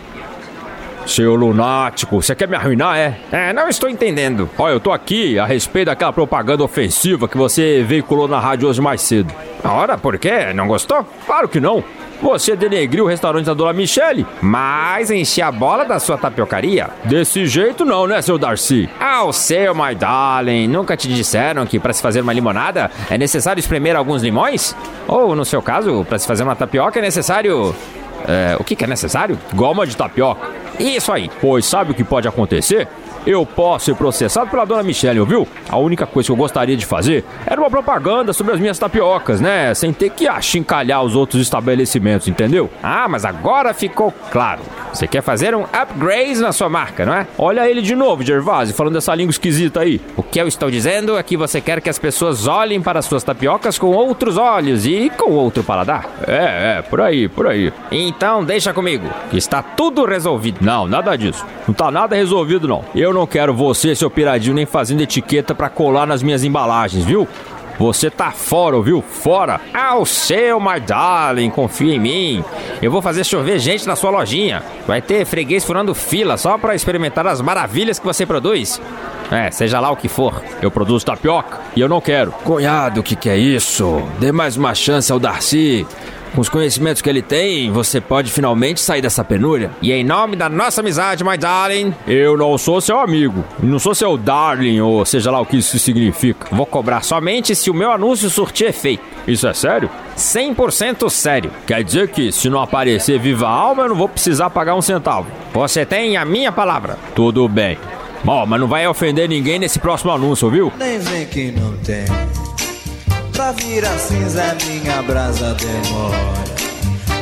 Seu 1.07 1.33
lunático, 1.33 2.21
você 2.21 2.35
quer 2.35 2.47
me 2.47 2.55
arruinar, 2.55 2.95
é? 2.95 3.17
É, 3.31 3.51
não 3.51 3.67
estou 3.67 3.89
entendendo. 3.89 4.47
Olha, 4.59 4.73
eu 4.73 4.79
tô 4.79 4.91
aqui 4.91 5.39
a 5.39 5.45
respeito 5.47 5.87
daquela 5.87 6.13
propaganda 6.13 6.63
ofensiva 6.63 7.27
que 7.27 7.35
você 7.35 7.81
veiculou 7.81 8.27
na 8.27 8.39
rádio 8.39 8.69
hoje 8.69 8.79
mais 8.79 9.01
cedo. 9.01 9.33
Ora, 9.63 9.97
por 9.97 10.19
quê? 10.19 10.53
Não 10.53 10.67
gostou? 10.67 11.03
Claro 11.25 11.49
que 11.49 11.59
não. 11.59 11.83
Você 12.21 12.55
denegriu 12.55 13.05
o 13.05 13.07
restaurante 13.07 13.45
da 13.45 13.53
Dona 13.53 13.73
Michele? 13.73 14.25
Mas 14.41 15.11
enchi 15.11 15.41
a 15.41 15.51
bola 15.51 15.85
da 15.85 15.99
sua 15.99 16.17
tapiocaria. 16.17 16.89
Desse 17.03 17.45
jeito 17.45 17.85
não, 17.85 18.07
né, 18.07 18.21
seu 18.21 18.37
Darcy? 18.37 18.89
Ah, 18.99 19.23
o 19.23 19.31
seu, 19.31 19.75
my 19.75 19.93
darling. 19.93 20.67
Nunca 20.67 20.97
te 20.97 21.07
disseram 21.07 21.65
que 21.65 21.79
para 21.79 21.93
se 21.93 22.01
fazer 22.01 22.21
uma 22.21 22.33
limonada 22.33 22.89
é 23.09 23.17
necessário 23.17 23.59
espremer 23.59 23.95
alguns 23.95 24.23
limões? 24.23 24.75
Ou, 25.07 25.35
no 25.35 25.45
seu 25.45 25.61
caso, 25.61 26.05
para 26.09 26.17
se 26.17 26.27
fazer 26.27 26.43
uma 26.43 26.55
tapioca 26.55 26.99
é 26.99 27.01
necessário... 27.01 27.75
É, 28.27 28.57
o 28.59 28.63
que, 28.63 28.75
que 28.75 28.83
é 28.83 28.87
necessário? 28.87 29.37
Goma 29.53 29.85
de 29.85 29.95
tapioca. 29.95 30.49
Isso 30.79 31.11
aí. 31.11 31.29
Pois 31.39 31.65
sabe 31.65 31.91
o 31.91 31.93
que 31.93 32.03
pode 32.03 32.27
acontecer? 32.27 32.87
Eu 33.27 33.45
posso 33.45 33.87
ser 33.87 33.95
processado 33.95 34.49
pela 34.49 34.63
dona 34.63 34.81
Michelle, 34.81 35.19
ouviu? 35.19 35.45
A 35.67 35.75
única 35.75 36.07
coisa 36.07 36.27
que 36.27 36.31
eu 36.31 36.35
gostaria 36.37 36.77
de 36.77 36.85
fazer 36.85 37.25
era 37.45 37.59
uma 37.59 37.69
propaganda 37.69 38.31
sobre 38.31 38.53
as 38.53 38.59
minhas 38.59 38.79
tapiocas, 38.79 39.41
né? 39.41 39.73
Sem 39.73 39.91
ter 39.91 40.11
que 40.11 40.29
achincalhar 40.29 41.03
os 41.03 41.13
outros 41.13 41.41
estabelecimentos, 41.41 42.29
entendeu? 42.29 42.69
Ah, 42.81 43.05
mas 43.09 43.25
agora 43.25 43.73
ficou 43.73 44.13
claro. 44.31 44.61
Você 44.93 45.07
quer 45.07 45.21
fazer 45.21 45.53
um 45.53 45.63
upgrade 45.63 46.39
na 46.39 46.53
sua 46.53 46.69
marca, 46.69 47.05
não 47.05 47.13
é? 47.13 47.27
Olha 47.37 47.69
ele 47.69 47.81
de 47.81 47.95
novo, 47.97 48.23
Gervásio, 48.23 48.73
falando 48.73 48.93
dessa 48.93 49.13
língua 49.13 49.31
esquisita 49.31 49.81
aí. 49.81 49.99
O 50.15 50.23
que 50.23 50.39
eu 50.39 50.47
estou 50.47 50.71
dizendo 50.71 51.17
é 51.17 51.21
que 51.21 51.35
você 51.35 51.59
quer 51.59 51.81
que 51.81 51.89
as 51.89 51.99
pessoas 51.99 52.47
olhem 52.47 52.81
para 52.81 52.99
as 52.99 53.05
suas 53.05 53.23
tapiocas 53.23 53.77
com 53.77 53.87
outros 53.87 54.37
olhos 54.37 54.85
e 54.85 55.11
com 55.17 55.31
outro 55.31 55.63
paladar. 55.63 56.05
É, 56.25 56.77
é, 56.77 56.81
por 56.81 57.01
aí, 57.01 57.27
por 57.27 57.45
aí. 57.45 57.73
Então 57.91 58.41
deixa 58.43 58.73
comigo, 58.73 59.09
está 59.33 59.61
tudo 59.61 60.05
resolvido. 60.05 60.59
Não, 60.61 60.87
nada 60.87 61.15
disso. 61.17 61.45
Não 61.67 61.73
tá 61.73 61.91
nada 61.91 62.15
resolvido, 62.15 62.67
não. 62.67 62.85
Eu 62.95 63.13
não 63.16 63.16
quero 63.25 63.53
você, 63.53 63.95
seu 63.95 64.11
piradinho, 64.11 64.55
nem 64.55 64.65
fazendo 64.65 65.01
etiqueta 65.01 65.55
pra 65.55 65.69
colar 65.69 66.05
nas 66.05 66.21
minhas 66.21 66.43
embalagens, 66.43 67.05
viu? 67.05 67.27
Você 67.79 68.09
tá 68.09 68.31
fora, 68.31 68.75
ouviu? 68.75 69.03
Fora! 69.03 69.61
Ah, 69.71 69.97
o 69.97 70.05
seu, 70.05 70.59
my 70.59 70.79
darling, 70.79 71.51
confia 71.51 71.93
em 71.93 71.99
mim. 71.99 72.43
Eu 72.81 72.91
vou 72.91 73.03
fazer 73.03 73.23
chover 73.23 73.59
gente 73.59 73.85
na 73.85 73.95
sua 73.95 74.09
lojinha. 74.09 74.63
Vai 74.87 74.99
ter 74.99 75.25
freguês 75.25 75.63
furando 75.63 75.93
fila 75.93 76.37
só 76.37 76.57
pra 76.57 76.73
experimentar 76.73 77.27
as 77.27 77.39
maravilhas 77.39 77.99
que 77.99 78.05
você 78.05 78.25
produz. 78.25 78.81
É, 79.31 79.51
seja 79.51 79.79
lá 79.79 79.91
o 79.91 79.95
que 79.95 80.07
for. 80.07 80.41
Eu 80.59 80.71
produzo 80.71 81.05
tapioca 81.05 81.59
e 81.75 81.81
eu 81.81 81.87
não 81.87 82.01
quero. 82.01 82.31
Cunhado, 82.31 83.01
o 83.01 83.03
que, 83.03 83.15
que 83.15 83.29
é 83.29 83.37
isso? 83.37 84.01
Dê 84.19 84.31
mais 84.31 84.57
uma 84.57 84.73
chance 84.73 85.11
ao 85.11 85.19
Darcy. 85.19 85.85
Com 86.33 86.41
os 86.41 86.49
conhecimentos 86.49 87.01
que 87.01 87.09
ele 87.09 87.21
tem, 87.21 87.71
você 87.71 87.99
pode 87.99 88.31
finalmente 88.31 88.79
sair 88.79 89.01
dessa 89.01 89.23
penúria. 89.23 89.71
E 89.81 89.91
em 89.91 90.03
nome 90.03 90.35
da 90.35 90.47
nossa 90.49 90.81
amizade, 90.81 91.23
my 91.23 91.37
darling, 91.37 91.93
Eu 92.07 92.37
não 92.37 92.57
sou 92.57 92.79
seu 92.79 92.99
amigo. 92.99 93.43
Não 93.61 93.79
sou 93.79 93.95
seu 93.95 94.17
darling, 94.17 94.79
ou 94.81 95.03
seja 95.05 95.31
lá 95.31 95.39
o 95.39 95.45
que 95.45 95.57
isso 95.57 95.77
significa. 95.79 96.47
vou 96.51 96.65
cobrar 96.65 97.01
somente 97.03 97.55
se 97.55 97.69
o 97.69 97.73
meu 97.73 97.91
anúncio 97.91 98.29
surtir 98.29 98.67
efeito. 98.67 99.03
Isso 99.27 99.47
é 99.47 99.53
sério? 99.53 99.89
100% 100.15 101.09
sério. 101.09 101.51
Quer 101.65 101.83
dizer 101.83 102.09
que 102.09 102.31
se 102.31 102.49
não 102.49 102.61
aparecer 102.61 103.19
viva 103.19 103.47
alma, 103.47 103.83
eu 103.83 103.89
não 103.89 103.95
vou 103.95 104.09
precisar 104.09 104.49
pagar 104.49 104.75
um 104.75 104.81
centavo. 104.81 105.27
Você 105.53 105.85
tem 105.85 106.17
a 106.17 106.25
minha 106.25 106.51
palavra. 106.51 106.97
Tudo 107.15 107.47
bem. 107.47 107.77
Bom, 108.23 108.45
mas 108.45 108.59
não 108.59 108.67
vai 108.67 108.87
ofender 108.87 109.29
ninguém 109.29 109.59
nesse 109.59 109.79
próximo 109.79 110.11
anúncio, 110.11 110.49
viu? 110.49 110.71
Nem 110.77 110.99
vem 110.99 111.25
que 111.25 111.51
não 111.51 111.77
tem. 111.77 112.05
Pra 113.37 113.51
virar 113.51 113.95
cinza, 113.99 114.57
minha 114.65 114.99
brasa 115.03 115.53
demora. 115.53 116.17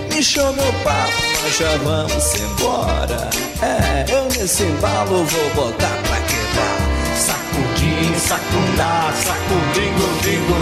Me 0.09 0.21
meu 0.55 0.73
papo, 0.81 1.21
nós 1.43 1.57
já 1.57 1.75
vamos 1.83 2.35
embora. 2.35 3.29
É, 3.61 4.05
eu 4.09 4.23
nesse 4.23 4.63
embalo 4.63 5.25
vou 5.25 5.49
botar 5.53 5.91
pra 6.07 6.21
quebrar. 6.21 6.77
Sacudim, 7.17 8.17
sacundá, 8.17 9.11
sacudingo, 9.11 10.07
dingo, 10.23 10.55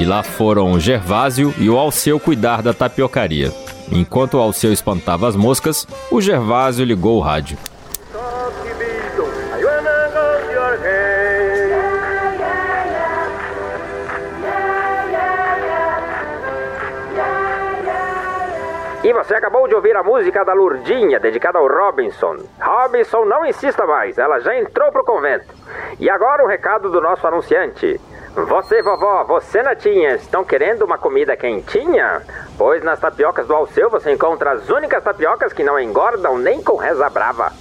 E 0.00 0.06
lá 0.06 0.22
foram 0.22 0.72
o 0.72 0.80
Gervásio 0.80 1.54
e 1.58 1.68
o 1.68 1.76
Alceu 1.76 2.18
cuidar 2.18 2.62
da 2.62 2.72
tapiocaria. 2.72 3.52
Enquanto 3.92 4.38
o 4.38 4.40
Alceu 4.40 4.72
espantava 4.72 5.28
as 5.28 5.36
moscas, 5.36 5.86
o 6.10 6.22
Gervásio 6.22 6.82
ligou 6.82 7.18
o 7.18 7.20
rádio. 7.20 7.58
E 19.06 19.12
você 19.12 19.36
acabou 19.36 19.68
de 19.68 19.74
ouvir 19.76 19.94
a 19.96 20.02
música 20.02 20.44
da 20.44 20.52
Lurdinha, 20.52 21.20
dedicada 21.20 21.60
ao 21.60 21.68
Robinson. 21.68 22.38
Robinson, 22.60 23.24
não 23.24 23.46
insista 23.46 23.86
mais, 23.86 24.18
ela 24.18 24.40
já 24.40 24.58
entrou 24.58 24.90
pro 24.90 25.04
convento. 25.04 25.46
E 26.00 26.10
agora 26.10 26.42
o 26.42 26.48
recado 26.48 26.90
do 26.90 27.00
nosso 27.00 27.24
anunciante. 27.24 28.00
Você, 28.34 28.82
vovó, 28.82 29.22
você, 29.22 29.62
Natinha, 29.62 30.16
estão 30.16 30.42
querendo 30.44 30.84
uma 30.84 30.98
comida 30.98 31.36
quentinha? 31.36 32.20
Pois 32.58 32.82
nas 32.82 32.98
tapiocas 32.98 33.46
do 33.46 33.54
Alceu 33.54 33.88
você 33.88 34.10
encontra 34.10 34.50
as 34.50 34.68
únicas 34.68 35.04
tapiocas 35.04 35.52
que 35.52 35.62
não 35.62 35.78
engordam 35.78 36.36
nem 36.36 36.60
com 36.60 36.74
reza 36.74 37.08
brava. 37.08 37.52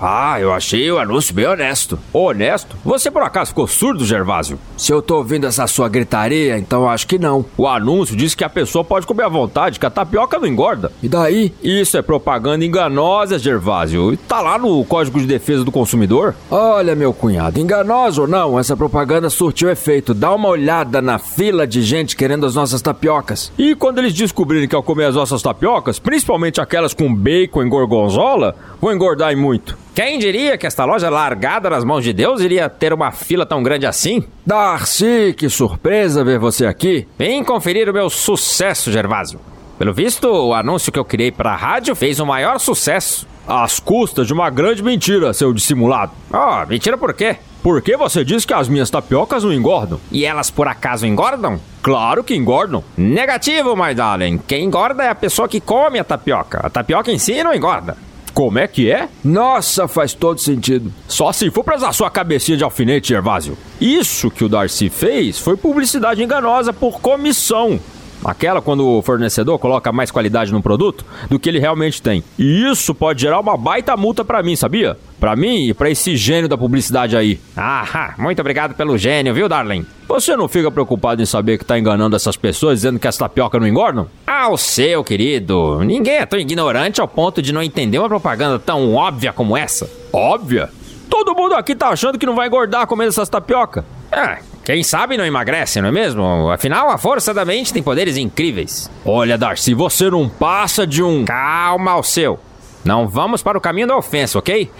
Ah, 0.00 0.40
eu 0.40 0.52
achei 0.52 0.90
o 0.92 0.98
anúncio 0.98 1.34
bem 1.34 1.46
honesto. 1.46 1.98
Honesto? 2.12 2.76
Você 2.84 3.10
por 3.10 3.22
acaso 3.22 3.50
ficou 3.50 3.66
surdo, 3.66 4.04
Gervásio? 4.04 4.58
Se 4.76 4.92
eu 4.92 5.02
tô 5.02 5.16
ouvindo 5.16 5.46
essa 5.46 5.66
sua 5.66 5.88
gritaria, 5.88 6.56
então 6.56 6.88
acho 6.88 7.06
que 7.06 7.18
não. 7.18 7.44
O 7.56 7.66
anúncio 7.66 8.14
diz 8.14 8.34
que 8.34 8.44
a 8.44 8.48
pessoa 8.48 8.84
pode 8.84 9.06
comer 9.06 9.24
à 9.24 9.28
vontade, 9.28 9.80
que 9.80 9.86
a 9.86 9.90
tapioca 9.90 10.38
não 10.38 10.46
engorda. 10.46 10.92
E 11.02 11.08
daí? 11.08 11.52
Isso 11.62 11.96
é 11.96 12.02
propaganda 12.02 12.64
enganosa, 12.64 13.38
Gervásio. 13.38 14.12
E 14.12 14.16
Tá 14.16 14.40
lá 14.40 14.56
no 14.56 14.84
Código 14.84 15.18
de 15.18 15.26
Defesa 15.26 15.64
do 15.64 15.72
Consumidor. 15.72 16.34
Olha, 16.48 16.94
meu 16.94 17.12
cunhado, 17.12 17.58
enganoso 17.58 18.22
ou 18.22 18.28
não, 18.28 18.58
essa 18.58 18.76
propaganda 18.76 19.28
surtiu 19.28 19.68
efeito. 19.68 20.14
Dá 20.14 20.32
uma 20.32 20.48
olhada 20.48 21.02
na 21.02 21.18
fila 21.18 21.66
de 21.66 21.82
gente 21.82 22.14
querendo 22.14 22.46
as 22.46 22.54
nossas 22.54 22.80
tapiocas. 22.80 23.50
E 23.58 23.74
quando 23.74 23.98
eles 23.98 24.14
descobrirem 24.14 24.68
que 24.68 24.76
ao 24.76 24.82
comer 24.82 25.06
as 25.06 25.16
nossas 25.16 25.42
tapiocas, 25.42 25.98
principalmente 25.98 26.60
aquelas 26.60 26.94
com 26.94 27.12
bacon 27.12 27.62
e 27.64 27.68
gorgonzola, 27.68 28.54
vão 28.80 28.92
engordar 28.92 29.32
e 29.32 29.36
muito. 29.36 29.76
Quem 29.98 30.16
diria 30.16 30.56
que 30.56 30.64
esta 30.64 30.84
loja 30.84 31.10
largada 31.10 31.68
nas 31.68 31.82
mãos 31.82 32.04
de 32.04 32.12
Deus 32.12 32.40
iria 32.40 32.68
ter 32.68 32.92
uma 32.92 33.10
fila 33.10 33.44
tão 33.44 33.64
grande 33.64 33.84
assim? 33.84 34.22
Darcy, 34.46 35.34
que 35.36 35.48
surpresa 35.48 36.22
ver 36.22 36.38
você 36.38 36.66
aqui. 36.66 37.08
Vem 37.18 37.42
conferir 37.42 37.90
o 37.90 37.92
meu 37.92 38.08
sucesso, 38.08 38.92
Gervásio. 38.92 39.40
Pelo 39.76 39.92
visto, 39.92 40.28
o 40.28 40.54
anúncio 40.54 40.92
que 40.92 41.00
eu 41.00 41.04
criei 41.04 41.32
pra 41.32 41.56
rádio 41.56 41.96
fez 41.96 42.20
o 42.20 42.26
maior 42.26 42.60
sucesso. 42.60 43.26
Às 43.44 43.80
custas 43.80 44.28
de 44.28 44.32
uma 44.32 44.48
grande 44.50 44.84
mentira, 44.84 45.34
seu 45.34 45.52
dissimulado. 45.52 46.12
Oh, 46.32 46.64
mentira 46.68 46.96
por 46.96 47.12
quê? 47.12 47.34
Por 47.60 47.82
que 47.82 47.96
você 47.96 48.24
diz 48.24 48.44
que 48.44 48.54
as 48.54 48.68
minhas 48.68 48.90
tapiocas 48.90 49.42
não 49.42 49.52
engordam? 49.52 49.98
E 50.12 50.24
elas 50.24 50.48
por 50.48 50.68
acaso 50.68 51.08
engordam? 51.08 51.60
Claro 51.82 52.22
que 52.22 52.36
engordam. 52.36 52.84
Negativo, 52.96 53.74
my 53.74 53.92
darling. 53.96 54.38
Quem 54.46 54.64
engorda 54.64 55.02
é 55.02 55.08
a 55.08 55.14
pessoa 55.16 55.48
que 55.48 55.60
come 55.60 55.98
a 55.98 56.04
tapioca. 56.04 56.60
A 56.62 56.70
tapioca 56.70 57.10
em 57.10 57.18
si 57.18 57.42
não 57.42 57.52
engorda. 57.52 57.96
Como 58.38 58.56
é 58.56 58.68
que 58.68 58.88
é? 58.88 59.08
Nossa, 59.24 59.88
faz 59.88 60.14
todo 60.14 60.40
sentido. 60.40 60.92
Só 61.08 61.32
se 61.32 61.50
for 61.50 61.64
pra 61.64 61.74
usar 61.74 61.92
sua 61.92 62.08
cabecinha 62.08 62.56
de 62.56 62.62
alfinete, 62.62 63.08
Gervásio. 63.08 63.58
Isso 63.80 64.30
que 64.30 64.44
o 64.44 64.48
Darcy 64.48 64.88
fez 64.88 65.40
foi 65.40 65.56
publicidade 65.56 66.22
enganosa 66.22 66.72
por 66.72 67.00
comissão. 67.00 67.80
Aquela 68.24 68.62
quando 68.62 68.86
o 68.86 69.02
fornecedor 69.02 69.58
coloca 69.58 69.90
mais 69.90 70.12
qualidade 70.12 70.52
no 70.52 70.62
produto 70.62 71.04
do 71.28 71.36
que 71.36 71.48
ele 71.48 71.58
realmente 71.58 72.00
tem. 72.00 72.22
E 72.38 72.70
isso 72.70 72.94
pode 72.94 73.22
gerar 73.22 73.40
uma 73.40 73.56
baita 73.56 73.96
multa 73.96 74.24
pra 74.24 74.40
mim, 74.40 74.54
sabia? 74.54 74.96
Pra 75.20 75.34
mim 75.34 75.66
e 75.68 75.74
pra 75.74 75.90
esse 75.90 76.16
gênio 76.16 76.48
da 76.48 76.56
publicidade 76.56 77.16
aí. 77.16 77.40
Ah, 77.56 78.14
muito 78.18 78.40
obrigado 78.40 78.74
pelo 78.74 78.96
gênio, 78.96 79.34
viu, 79.34 79.48
darling? 79.48 79.84
Você 80.06 80.36
não 80.36 80.48
fica 80.48 80.70
preocupado 80.70 81.20
em 81.20 81.26
saber 81.26 81.58
que 81.58 81.64
tá 81.64 81.78
enganando 81.78 82.14
essas 82.14 82.36
pessoas 82.36 82.78
dizendo 82.78 82.98
que 82.98 83.08
as 83.08 83.16
tapioca 83.16 83.58
não 83.58 83.66
engordam? 83.66 84.06
Ah, 84.26 84.48
o 84.48 84.56
seu, 84.56 85.02
querido. 85.02 85.80
Ninguém 85.84 86.18
é 86.18 86.26
tão 86.26 86.38
ignorante 86.38 87.00
ao 87.00 87.08
ponto 87.08 87.42
de 87.42 87.52
não 87.52 87.62
entender 87.62 87.98
uma 87.98 88.08
propaganda 88.08 88.58
tão 88.58 88.94
óbvia 88.94 89.32
como 89.32 89.56
essa. 89.56 89.90
Óbvia. 90.12 90.70
Todo 91.10 91.34
mundo 91.34 91.54
aqui 91.54 91.74
tá 91.74 91.88
achando 91.88 92.18
que 92.18 92.26
não 92.26 92.36
vai 92.36 92.46
engordar 92.46 92.86
comendo 92.86 93.08
essas 93.08 93.28
tapioca. 93.28 93.84
Ah, 94.12 94.38
quem 94.64 94.82
sabe 94.82 95.16
não 95.16 95.24
emagrece, 95.26 95.80
não 95.80 95.88
é 95.88 95.92
mesmo? 95.92 96.50
Afinal, 96.50 96.90
a 96.90 96.98
força 96.98 97.34
da 97.34 97.44
mente 97.44 97.72
tem 97.72 97.82
poderes 97.82 98.16
incríveis. 98.16 98.90
Olha, 99.04 99.36
Darcy, 99.36 99.74
você 99.74 100.10
não 100.10 100.28
passa 100.28 100.86
de 100.86 101.02
um. 101.02 101.24
Calma 101.24 101.90
ao 101.92 102.02
seu. 102.02 102.38
Não 102.84 103.08
vamos 103.08 103.42
para 103.42 103.58
o 103.58 103.60
caminho 103.60 103.86
da 103.86 103.96
ofensa, 103.96 104.38
ok? 104.38 104.70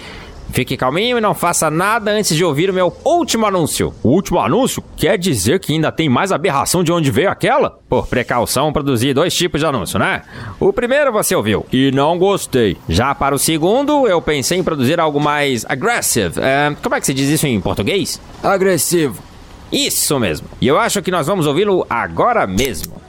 Fique 0.50 0.76
calminho 0.76 1.18
e 1.18 1.20
não 1.20 1.34
faça 1.34 1.70
nada 1.70 2.10
antes 2.10 2.36
de 2.36 2.44
ouvir 2.44 2.70
o 2.70 2.74
meu 2.74 2.94
último 3.04 3.46
anúncio. 3.46 3.94
O 4.02 4.08
último 4.08 4.40
anúncio 4.40 4.82
quer 4.96 5.18
dizer 5.18 5.60
que 5.60 5.72
ainda 5.72 5.92
tem 5.92 6.08
mais 6.08 6.32
aberração 6.32 6.82
de 6.82 6.92
onde 6.92 7.10
veio 7.10 7.30
aquela? 7.30 7.78
Por 7.88 8.06
precaução, 8.06 8.72
produzi 8.72 9.12
dois 9.14 9.34
tipos 9.34 9.60
de 9.60 9.66
anúncio, 9.66 9.98
né? 9.98 10.22
O 10.58 10.72
primeiro 10.72 11.12
você 11.12 11.34
ouviu. 11.34 11.64
E 11.72 11.90
não 11.92 12.18
gostei. 12.18 12.76
Já 12.88 13.14
para 13.14 13.34
o 13.34 13.38
segundo, 13.38 14.06
eu 14.08 14.20
pensei 14.20 14.58
em 14.58 14.64
produzir 14.64 14.98
algo 14.98 15.20
mais 15.20 15.64
aggressive. 15.68 16.40
É, 16.40 16.74
como 16.82 16.94
é 16.94 17.00
que 17.00 17.06
se 17.06 17.14
diz 17.14 17.28
isso 17.28 17.46
em 17.46 17.60
português? 17.60 18.20
Agressivo. 18.42 19.22
Isso 19.70 20.18
mesmo. 20.18 20.48
E 20.60 20.66
eu 20.66 20.78
acho 20.78 21.02
que 21.02 21.10
nós 21.10 21.26
vamos 21.26 21.46
ouvi-lo 21.46 21.86
agora 21.88 22.46
mesmo. 22.46 23.07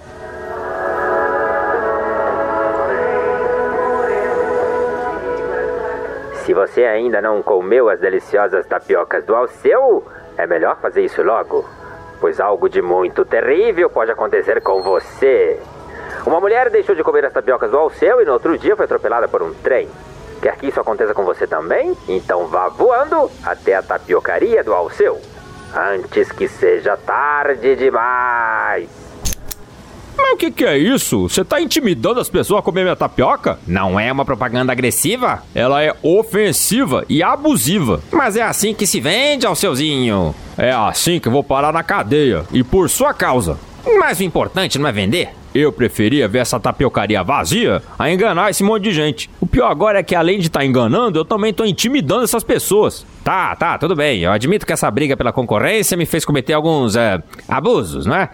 Se 6.49 6.53
você 6.55 6.83
ainda 6.83 7.21
não 7.21 7.43
comeu 7.43 7.89
as 7.89 7.99
deliciosas 7.99 8.65
tapiocas 8.65 9.23
do 9.23 9.35
Alceu, 9.35 10.03
é 10.35 10.47
melhor 10.47 10.79
fazer 10.81 11.05
isso 11.05 11.21
logo, 11.21 11.63
pois 12.19 12.39
algo 12.39 12.67
de 12.67 12.81
muito 12.81 13.23
terrível 13.23 13.87
pode 13.87 14.09
acontecer 14.09 14.59
com 14.59 14.81
você. 14.81 15.59
Uma 16.25 16.39
mulher 16.39 16.71
deixou 16.71 16.95
de 16.95 17.03
comer 17.03 17.23
as 17.23 17.33
tapiocas 17.33 17.69
do 17.69 17.77
Alceu 17.77 18.19
e 18.19 18.25
no 18.25 18.33
outro 18.33 18.57
dia 18.57 18.75
foi 18.75 18.85
atropelada 18.85 19.27
por 19.27 19.43
um 19.43 19.53
trem. 19.53 19.87
Quer 20.41 20.57
que 20.57 20.65
isso 20.65 20.81
aconteça 20.81 21.13
com 21.13 21.23
você 21.23 21.45
também? 21.45 21.95
Então 22.07 22.47
vá 22.47 22.67
voando 22.67 23.29
até 23.45 23.75
a 23.75 23.83
tapiocaria 23.83 24.63
do 24.63 24.73
Alceu, 24.73 25.21
antes 25.75 26.31
que 26.31 26.47
seja 26.47 26.97
tarde 26.97 27.75
demais. 27.75 28.98
Mas 30.17 30.33
o 30.33 30.37
que, 30.37 30.51
que 30.51 30.65
é 30.65 30.77
isso? 30.77 31.29
Você 31.29 31.43
tá 31.43 31.61
intimidando 31.61 32.19
as 32.19 32.29
pessoas 32.29 32.59
a 32.59 32.63
comer 32.63 32.83
minha 32.83 32.95
tapioca? 32.95 33.59
Não 33.65 33.99
é 33.99 34.11
uma 34.11 34.25
propaganda 34.25 34.71
agressiva? 34.71 35.43
Ela 35.55 35.83
é 35.83 35.95
ofensiva 36.01 37.05
e 37.09 37.23
abusiva. 37.23 38.01
Mas 38.11 38.35
é 38.35 38.41
assim 38.41 38.73
que 38.73 38.85
se 38.85 38.99
vende, 38.99 39.45
Alceuzinho. 39.45 40.35
É 40.57 40.71
assim 40.71 41.19
que 41.19 41.27
eu 41.27 41.31
vou 41.31 41.43
parar 41.43 41.71
na 41.71 41.83
cadeia. 41.83 42.43
E 42.51 42.63
por 42.63 42.89
sua 42.89 43.13
causa. 43.13 43.57
Mas 43.99 44.19
o 44.19 44.23
importante 44.23 44.77
não 44.77 44.89
é 44.89 44.91
vender. 44.91 45.38
Eu 45.53 45.71
preferia 45.71 46.27
ver 46.27 46.39
essa 46.39 46.59
tapiocaria 46.59 47.23
vazia 47.23 47.81
a 47.97 48.11
enganar 48.11 48.49
esse 48.49 48.63
monte 48.63 48.83
de 48.83 48.91
gente. 48.91 49.29
O 49.39 49.47
pior 49.47 49.69
agora 49.69 49.99
é 49.99 50.03
que 50.03 50.15
além 50.15 50.39
de 50.39 50.47
estar 50.47 50.63
enganando, 50.63 51.19
eu 51.19 51.25
também 51.25 51.53
tô 51.53 51.65
intimidando 51.65 52.23
essas 52.23 52.43
pessoas. 52.43 53.05
Tá, 53.23 53.55
tá, 53.55 53.77
tudo 53.77 53.95
bem. 53.95 54.21
Eu 54.21 54.31
admito 54.31 54.65
que 54.65 54.73
essa 54.73 54.89
briga 54.89 55.17
pela 55.17 55.31
concorrência 55.31 55.97
me 55.97 56.05
fez 56.05 56.23
cometer 56.23 56.53
alguns 56.53 56.95
é, 56.95 57.21
abusos, 57.47 58.05
né? 58.05 58.29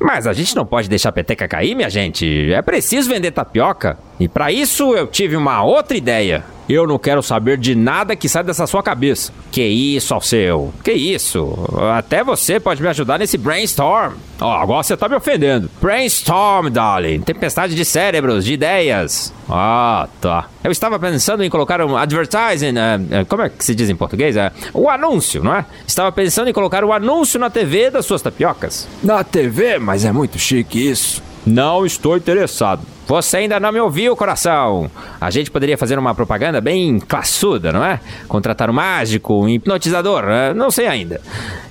Mas 0.00 0.26
a 0.26 0.32
gente 0.32 0.54
não 0.54 0.66
pode 0.66 0.88
deixar 0.88 1.10
a 1.10 1.12
peteca 1.12 1.48
cair, 1.48 1.74
minha 1.74 1.90
gente. 1.90 2.52
É 2.52 2.60
preciso 2.62 3.08
vender 3.08 3.30
tapioca. 3.30 3.98
E 4.18 4.28
para 4.28 4.50
isso 4.50 4.94
eu 4.94 5.06
tive 5.06 5.36
uma 5.36 5.62
outra 5.62 5.96
ideia. 5.96 6.44
Eu 6.68 6.86
não 6.86 6.98
quero 6.98 7.22
saber 7.22 7.58
de 7.58 7.74
nada 7.74 8.16
que 8.16 8.28
sai 8.28 8.42
dessa 8.42 8.66
sua 8.66 8.82
cabeça. 8.82 9.32
Que 9.50 9.62
isso, 9.62 10.12
Alceu? 10.12 10.72
Que 10.82 10.92
isso? 10.92 11.54
Até 11.96 12.24
você 12.24 12.58
pode 12.58 12.82
me 12.82 12.88
ajudar 12.88 13.18
nesse 13.18 13.38
brainstorm. 13.38 14.14
Ó, 14.40 14.52
agora 14.52 14.82
você 14.82 14.96
tá 14.96 15.08
me 15.08 15.14
ofendendo. 15.14 15.70
Brainstorm, 15.80 16.68
darling. 16.68 17.20
Tempestade 17.20 17.74
de 17.74 17.84
cérebros, 17.84 18.44
de 18.44 18.52
ideias. 18.52 19.32
Ah, 19.48 20.08
tá. 20.20 20.48
Eu 20.62 20.72
estava 20.72 20.98
pensando 20.98 21.44
em 21.44 21.48
colocar 21.48 21.80
um 21.80 21.96
advertising, 21.96 22.72
uh, 22.72 23.22
uh, 23.22 23.26
como 23.26 23.42
é 23.42 23.48
que 23.48 23.64
se 23.64 23.74
diz 23.74 23.88
em 23.88 23.96
português? 23.96 24.36
Uh, 24.36 24.50
o 24.74 24.90
anúncio, 24.90 25.42
não 25.42 25.54
é? 25.54 25.64
Estava 25.86 26.10
pensando 26.10 26.50
em 26.50 26.52
colocar 26.52 26.84
o 26.84 26.92
anúncio 26.92 27.38
na 27.38 27.48
TV 27.48 27.90
das 27.90 28.04
suas 28.04 28.20
tapiocas. 28.20 28.88
Na 29.02 29.22
TV? 29.22 29.78
Mas 29.78 30.04
é 30.04 30.10
muito 30.10 30.38
chique 30.38 30.90
isso. 30.90 31.22
Não 31.46 31.86
estou 31.86 32.16
interessado. 32.16 32.95
Você 33.06 33.36
ainda 33.38 33.60
não 33.60 33.70
me 33.70 33.78
ouviu, 33.78 34.16
coração. 34.16 34.90
A 35.20 35.30
gente 35.30 35.48
poderia 35.50 35.78
fazer 35.78 35.96
uma 35.96 36.14
propaganda 36.14 36.60
bem 36.60 36.98
classuda, 36.98 37.72
não 37.72 37.84
é? 37.84 38.00
Contratar 38.26 38.68
um 38.68 38.72
mágico, 38.72 39.32
um 39.32 39.48
hipnotizador, 39.48 40.24
eh, 40.24 40.52
não 40.52 40.72
sei 40.72 40.88
ainda. 40.88 41.20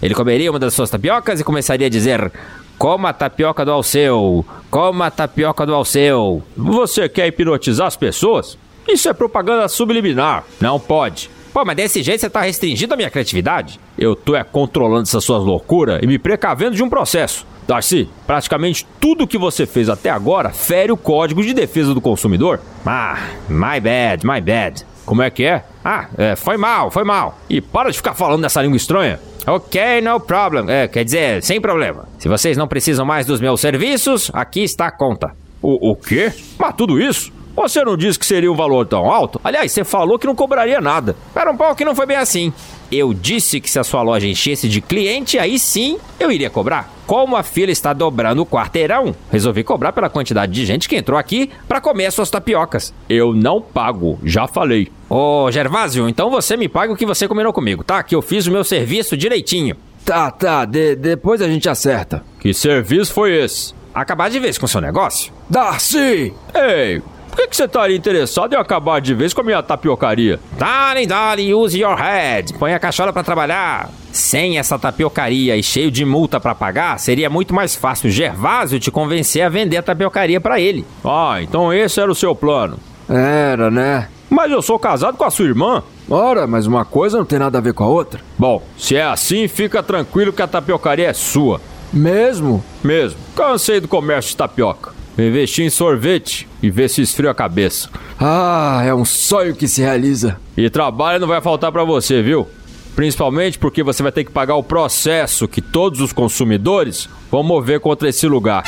Ele 0.01 0.15
comeria 0.15 0.49
uma 0.49 0.59
das 0.59 0.73
suas 0.73 0.89
tapiocas 0.89 1.41
e 1.41 1.43
começaria 1.43 1.87
a 1.87 1.89
dizer: 1.89 2.31
Coma 2.77 3.09
a 3.09 3.13
tapioca 3.13 3.65
do 3.65 3.71
Alceu, 3.71 4.45
coma 4.71 5.07
a 5.07 5.11
tapioca 5.11 5.65
do 5.65 5.73
Alceu. 5.73 6.41
Você 6.55 7.09
quer 7.09 7.27
hipnotizar 7.27 7.87
as 7.87 7.97
pessoas? 7.97 8.57
Isso 8.87 9.09
é 9.09 9.13
propaganda 9.13 9.67
subliminar. 9.67 10.45
Não 10.61 10.79
pode. 10.79 11.29
Pô, 11.55 11.63
mas 11.63 11.77
desse 11.77 12.03
jeito 12.03 12.19
você 12.19 12.29
tá 12.29 12.41
restringindo 12.41 12.93
a 12.93 12.97
minha 12.97 13.09
criatividade? 13.09 13.79
Eu 13.97 14.13
tô 14.13 14.35
é 14.35 14.43
controlando 14.43 15.03
essas 15.03 15.23
suas 15.23 15.41
loucuras 15.41 16.01
e 16.03 16.05
me 16.05 16.19
precavendo 16.19 16.75
de 16.75 16.83
um 16.83 16.89
processo. 16.89 17.47
Darcy, 17.65 18.09
praticamente 18.27 18.85
tudo 18.99 19.25
que 19.25 19.37
você 19.37 19.65
fez 19.65 19.87
até 19.87 20.09
agora 20.09 20.49
fere 20.49 20.91
o 20.91 20.97
Código 20.97 21.41
de 21.41 21.53
Defesa 21.53 21.93
do 21.93 22.01
Consumidor. 22.01 22.59
Ah, 22.85 23.29
my 23.47 23.79
bad, 23.79 24.27
my 24.27 24.41
bad. 24.41 24.85
Como 25.05 25.21
é 25.21 25.29
que 25.29 25.45
é? 25.45 25.63
Ah, 25.81 26.09
é, 26.17 26.35
foi 26.35 26.57
mal, 26.57 26.91
foi 26.91 27.05
mal. 27.05 27.39
E 27.49 27.61
para 27.61 27.89
de 27.89 27.95
ficar 27.95 28.15
falando 28.15 28.41
dessa 28.41 28.61
língua 28.61 28.75
estranha. 28.75 29.17
Ok, 29.47 30.01
no 30.01 30.19
problem. 30.19 30.69
É, 30.69 30.89
quer 30.89 31.05
dizer, 31.05 31.41
sem 31.41 31.61
problema. 31.61 32.05
Se 32.19 32.27
vocês 32.27 32.57
não 32.57 32.67
precisam 32.67 33.05
mais 33.05 33.25
dos 33.25 33.39
meus 33.39 33.61
serviços, 33.61 34.29
aqui 34.33 34.61
está 34.61 34.87
a 34.87 34.91
conta. 34.91 35.31
O, 35.61 35.91
o 35.91 35.95
quê? 35.95 36.33
Mas 36.59 36.75
tudo 36.75 36.99
isso? 36.99 37.31
Você 37.55 37.83
não 37.83 37.95
disse 37.95 38.19
que 38.19 38.25
seria 38.25 38.51
um 38.51 38.55
valor 38.55 38.85
tão 38.85 39.09
alto? 39.09 39.39
Aliás, 39.43 39.71
você 39.71 39.83
falou 39.83 40.19
que 40.19 40.27
não 40.27 40.35
cobraria 40.35 40.81
nada. 40.81 41.15
Espera 41.27 41.51
um 41.51 41.57
pouco 41.57 41.75
que 41.75 41.85
não 41.85 41.95
foi 41.95 42.05
bem 42.05 42.17
assim. 42.17 42.51
Eu 42.91 43.13
disse 43.13 43.59
que 43.59 43.69
se 43.69 43.79
a 43.79 43.83
sua 43.83 44.01
loja 44.01 44.27
enchesse 44.27 44.67
de 44.69 44.81
cliente, 44.81 45.39
aí 45.39 45.57
sim 45.57 45.97
eu 46.19 46.31
iria 46.31 46.49
cobrar. 46.49 46.93
Como 47.07 47.35
a 47.35 47.43
fila 47.43 47.71
está 47.71 47.93
dobrando 47.93 48.41
o 48.41 48.45
quarteirão, 48.45 49.15
resolvi 49.31 49.63
cobrar 49.63 49.91
pela 49.91 50.09
quantidade 50.09 50.51
de 50.51 50.65
gente 50.65 50.87
que 50.89 50.95
entrou 50.95 51.17
aqui 51.17 51.49
para 51.67 51.81
comer 51.81 52.07
as 52.07 52.13
suas 52.13 52.29
tapiocas. 52.29 52.93
Eu 53.07 53.33
não 53.33 53.61
pago, 53.61 54.19
já 54.23 54.47
falei. 54.47 54.91
Ô, 55.09 55.49
Gervásio, 55.51 56.09
então 56.09 56.29
você 56.29 56.57
me 56.57 56.67
paga 56.67 56.93
o 56.93 56.95
que 56.95 57.05
você 57.05 57.27
combinou 57.27 57.53
comigo, 57.53 57.83
tá? 57.83 58.03
Que 58.03 58.15
eu 58.15 58.21
fiz 58.21 58.47
o 58.47 58.51
meu 58.51 58.63
serviço 58.63 59.15
direitinho. 59.15 59.75
Tá, 60.03 60.29
tá, 60.29 60.65
de, 60.65 60.95
depois 60.95 61.41
a 61.41 61.47
gente 61.47 61.67
acerta. 61.67 62.23
Que 62.39 62.53
serviço 62.53 63.13
foi 63.13 63.35
esse? 63.35 63.73
Acabar 63.93 64.29
de 64.29 64.39
vez 64.39 64.57
com 64.57 64.65
o 64.65 64.69
seu 64.69 64.81
negócio? 64.81 65.33
Darcy! 65.49 66.33
Ei, 66.53 67.01
por 67.35 67.41
que, 67.41 67.47
que 67.49 67.57
você 67.57 67.65
estaria 67.65 67.97
interessado 67.97 68.53
em 68.53 68.55
acabar 68.55 69.01
de 69.01 69.13
vez 69.13 69.33
com 69.33 69.41
a 69.41 69.43
minha 69.43 69.61
tapiocaria? 69.61 70.39
Darling, 70.57 71.05
darling, 71.05 71.53
use 71.53 71.77
your 71.77 71.95
head. 71.95 72.53
Põe 72.53 72.73
a 72.73 72.79
cachola 72.79 73.11
para 73.11 73.23
trabalhar. 73.23 73.89
Sem 74.13 74.57
essa 74.57 74.79
tapiocaria 74.79 75.57
e 75.57 75.61
cheio 75.61 75.91
de 75.91 76.05
multa 76.05 76.39
para 76.39 76.55
pagar, 76.55 76.97
seria 76.97 77.29
muito 77.29 77.53
mais 77.53 77.75
fácil 77.75 78.09
Gervásio 78.09 78.79
te 78.79 78.89
convencer 78.89 79.41
a 79.41 79.49
vender 79.49 79.75
a 79.75 79.83
tapiocaria 79.83 80.39
para 80.39 80.61
ele. 80.61 80.85
Ah, 81.03 81.39
então 81.41 81.73
esse 81.73 81.99
era 81.99 82.09
o 82.09 82.15
seu 82.15 82.33
plano. 82.33 82.79
Era, 83.09 83.69
né? 83.69 84.07
Mas 84.29 84.49
eu 84.49 84.61
sou 84.61 84.79
casado 84.79 85.17
com 85.17 85.25
a 85.25 85.29
sua 85.29 85.45
irmã. 85.45 85.83
Ora, 86.09 86.47
mas 86.47 86.65
uma 86.65 86.85
coisa 86.85 87.17
não 87.17 87.25
tem 87.25 87.37
nada 87.37 87.57
a 87.57 87.61
ver 87.61 87.73
com 87.73 87.83
a 87.83 87.87
outra. 87.87 88.21
Bom, 88.37 88.63
se 88.77 88.95
é 88.95 89.03
assim, 89.03 89.49
fica 89.49 89.83
tranquilo 89.83 90.31
que 90.31 90.41
a 90.41 90.47
tapiocaria 90.47 91.09
é 91.09 91.13
sua. 91.13 91.59
Mesmo? 91.91 92.63
Mesmo. 92.81 93.19
Cansei 93.35 93.81
do 93.81 93.89
comércio 93.89 94.31
de 94.31 94.37
tapioca. 94.37 94.94
Investir 95.17 95.65
em 95.65 95.69
sorvete 95.69 96.47
e 96.61 96.69
ver 96.69 96.89
se 96.89 97.01
esfria 97.01 97.31
a 97.31 97.35
cabeça. 97.35 97.89
Ah, 98.19 98.83
é 98.85 98.93
um 98.93 99.05
sonho 99.05 99.55
que 99.55 99.67
se 99.67 99.81
realiza. 99.81 100.37
E 100.57 100.69
trabalho 100.69 101.19
não 101.19 101.27
vai 101.27 101.41
faltar 101.41 101.71
para 101.71 101.83
você, 101.83 102.21
viu? 102.21 102.47
Principalmente 102.95 103.59
porque 103.59 103.83
você 103.83 104.03
vai 104.03 104.11
ter 104.11 104.23
que 104.23 104.31
pagar 104.31 104.55
o 104.55 104.63
processo 104.63 105.47
que 105.47 105.61
todos 105.61 105.99
os 106.01 106.13
consumidores 106.13 107.09
vão 107.31 107.43
mover 107.43 107.79
contra 107.79 108.09
esse 108.09 108.27
lugar. 108.27 108.63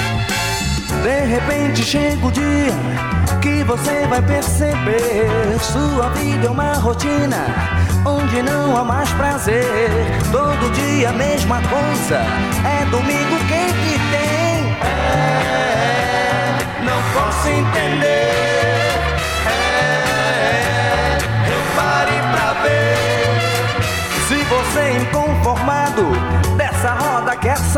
De 1.04 1.26
repente 1.26 1.84
chega 1.84 2.26
o 2.26 2.32
dia 2.32 2.98
que 3.42 3.64
você 3.64 4.06
vai 4.08 4.22
perceber 4.22 5.28
sua 5.60 6.10
vida 6.10 6.48
é 6.48 6.50
uma 6.50 6.74
rotina 6.74 7.78
onde 8.06 8.42
não 8.42 8.78
há 8.78 8.84
mais 8.84 9.12
prazer. 9.14 9.90
Todo 10.32 10.72
dia 10.74 11.10
a 11.10 11.14
mesma 11.14 11.62
coisa, 11.62 12.22
é 12.66 12.86
domingo 12.86 13.17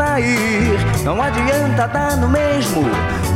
sair. 0.00 0.78
Não 1.04 1.20
adianta 1.20 1.86
dar 1.86 2.16
no 2.16 2.28
mesmo, 2.28 2.82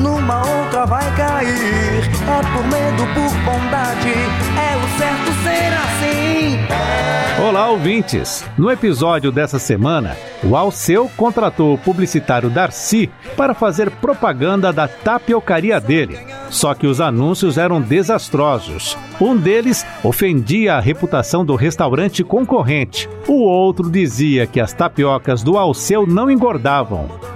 numa 0.00 0.38
outra 0.38 0.86
vai 0.86 1.14
cair. 1.14 2.00
É 2.26 2.40
por 2.52 2.64
medo, 2.64 3.02
por 3.12 3.30
bondade, 3.44 4.08
é 4.08 4.76
o 4.76 4.98
certo 4.98 5.32
ser 5.42 5.72
assim. 5.84 7.44
Olá, 7.46 7.68
ouvintes! 7.68 8.42
No 8.56 8.70
episódio 8.70 9.30
dessa 9.30 9.58
semana, 9.58 10.16
o 10.42 10.56
Alceu 10.56 11.10
contratou 11.16 11.74
o 11.74 11.78
publicitário 11.78 12.48
Darcy 12.48 13.10
para 13.36 13.52
fazer 13.52 13.90
propaganda 13.90 14.72
da 14.72 14.88
tapiocaria 14.88 15.78
dele. 15.78 16.18
Só 16.48 16.72
que 16.72 16.86
os 16.86 17.00
anúncios 17.00 17.58
eram 17.58 17.80
desastrosos. 17.80 18.96
Um 19.20 19.36
deles 19.36 19.84
ofendia 20.02 20.76
a 20.76 20.80
reputação 20.80 21.44
do 21.44 21.56
restaurante 21.56 22.22
concorrente. 22.22 23.08
O 23.26 23.42
outro 23.42 23.90
dizia 23.90 24.46
que 24.46 24.60
as 24.60 24.72
tapiocas 24.72 25.42
do 25.42 25.58
Alceu 25.58 26.06
não 26.06 26.30
engordavam. 26.30 26.53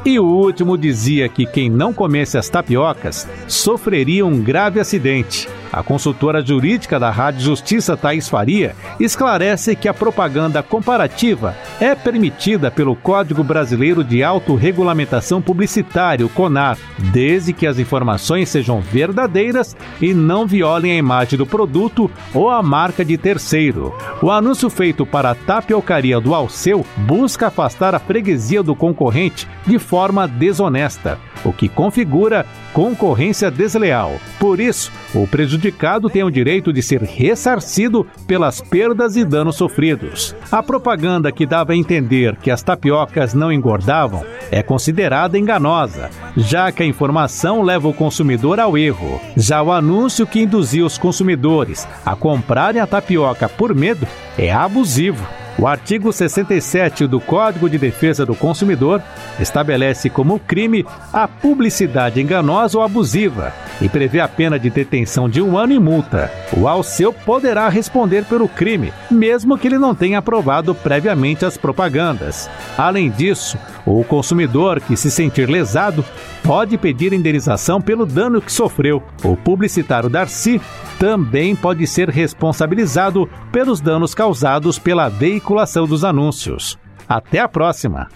E 0.04 0.18
o 0.18 0.24
último 0.24 0.76
dizia 0.76 1.28
que 1.28 1.46
quem 1.46 1.68
não 1.68 1.92
comesse 1.92 2.38
as 2.38 2.48
tapiocas 2.48 3.28
sofreria 3.46 4.24
um 4.24 4.42
grave 4.42 4.80
acidente. 4.80 5.48
A 5.72 5.82
consultora 5.82 6.44
jurídica 6.44 6.98
da 6.98 7.10
Rádio 7.10 7.42
Justiça 7.42 7.96
Thaís 7.96 8.28
Faria 8.28 8.74
esclarece 8.98 9.76
que 9.76 9.88
a 9.88 9.94
propaganda 9.94 10.62
comparativa 10.62 11.54
é 11.80 11.94
permitida 11.94 12.70
pelo 12.70 12.96
Código 12.96 13.44
Brasileiro 13.44 14.02
de 14.02 14.22
Autorregulamentação 14.24 15.42
Publicitária, 15.42 16.24
o 16.24 16.28
CONAR, 16.28 16.78
desde 17.12 17.52
que 17.52 17.66
as 17.66 17.78
informações 17.78 18.48
sejam 18.48 18.80
verdadeiras 18.80 19.76
e 20.00 20.14
não 20.14 20.46
violem 20.46 20.92
a 20.92 20.96
imagem 20.96 21.38
do 21.38 21.46
produto 21.46 22.10
ou 22.32 22.48
a 22.48 22.62
marca 22.62 23.04
de 23.04 23.18
terceiro. 23.18 23.94
O 24.22 24.30
anúncio 24.30 24.70
feito 24.70 25.04
para 25.04 25.30
a 25.30 25.34
tapiocaria 25.34 26.18
do 26.18 26.34
Alceu 26.34 26.84
busca 26.96 27.48
afastar 27.48 27.94
a 27.94 27.98
freguesia 27.98 28.62
do 28.62 28.74
concorrente 28.74 29.46
de 29.66 29.78
forma 29.78 30.26
desonesta, 30.26 31.18
o 31.44 31.52
que 31.52 31.68
configura 31.68 32.46
concorrência 32.72 33.50
desleal. 33.50 34.12
Por 34.38 34.60
isso, 34.60 34.92
o 35.14 35.26
prejudicado 35.26 36.08
tem 36.08 36.22
o 36.22 36.30
direito 36.30 36.72
de 36.72 36.82
ser 36.82 37.02
ressarcido 37.02 38.06
pelas 38.26 38.60
perdas 38.60 39.16
e 39.16 39.24
danos 39.24 39.56
sofridos. 39.56 40.34
A 40.50 40.62
propaganda 40.62 41.32
que 41.32 41.46
dava 41.46 41.72
a 41.72 41.76
entender 41.76 42.36
que 42.36 42.50
as 42.50 42.62
tapiocas 42.62 43.34
não 43.34 43.52
engordavam 43.52 44.24
é 44.50 44.62
considerada 44.62 45.38
enganosa, 45.38 46.10
já 46.36 46.70
que 46.70 46.82
a 46.82 46.86
informação 46.86 47.62
leva 47.62 47.88
o 47.88 47.94
consumidor 47.94 48.60
ao 48.60 48.76
erro. 48.76 49.20
Já 49.36 49.62
o 49.62 49.72
anúncio 49.72 50.26
que 50.26 50.40
induzia 50.40 50.84
os 50.84 50.98
consumidores 50.98 51.86
a 52.04 52.14
comprarem 52.14 52.80
a 52.80 52.86
tapioca 52.86 53.48
por 53.48 53.74
medo 53.74 54.06
é 54.36 54.52
abusivo. 54.52 55.26
O 55.60 55.66
artigo 55.66 56.12
67 56.12 57.04
do 57.08 57.20
Código 57.20 57.68
de 57.68 57.76
Defesa 57.78 58.24
do 58.24 58.32
Consumidor 58.32 59.02
estabelece 59.40 60.08
como 60.08 60.38
crime 60.38 60.86
a 61.12 61.26
publicidade 61.26 62.20
enganosa 62.20 62.78
ou 62.78 62.84
abusiva 62.84 63.52
e 63.80 63.88
prevê 63.88 64.20
a 64.20 64.28
pena 64.28 64.56
de 64.56 64.70
detenção 64.70 65.28
de 65.28 65.42
um 65.42 65.58
ano 65.58 65.72
e 65.72 65.78
multa. 65.80 66.30
O 66.56 66.68
Alceu 66.68 67.12
poderá 67.12 67.68
responder 67.68 68.24
pelo 68.24 68.48
crime, 68.48 68.92
mesmo 69.10 69.58
que 69.58 69.66
ele 69.66 69.78
não 69.78 69.96
tenha 69.96 70.18
aprovado 70.18 70.76
previamente 70.76 71.44
as 71.44 71.56
propagandas. 71.56 72.48
Além 72.76 73.10
disso, 73.10 73.58
o 73.96 74.04
consumidor 74.04 74.80
que 74.80 74.96
se 74.96 75.10
sentir 75.10 75.48
lesado 75.48 76.04
pode 76.42 76.76
pedir 76.76 77.12
indenização 77.12 77.80
pelo 77.80 78.04
dano 78.04 78.40
que 78.40 78.52
sofreu. 78.52 79.02
O 79.22 79.36
publicitário 79.36 80.10
Darcy 80.10 80.60
também 80.98 81.54
pode 81.54 81.86
ser 81.86 82.08
responsabilizado 82.08 83.28
pelos 83.52 83.80
danos 83.80 84.14
causados 84.14 84.78
pela 84.78 85.08
veiculação 85.08 85.86
dos 85.86 86.04
anúncios. 86.04 86.78
Até 87.08 87.38
a 87.38 87.48
próxima! 87.48 88.08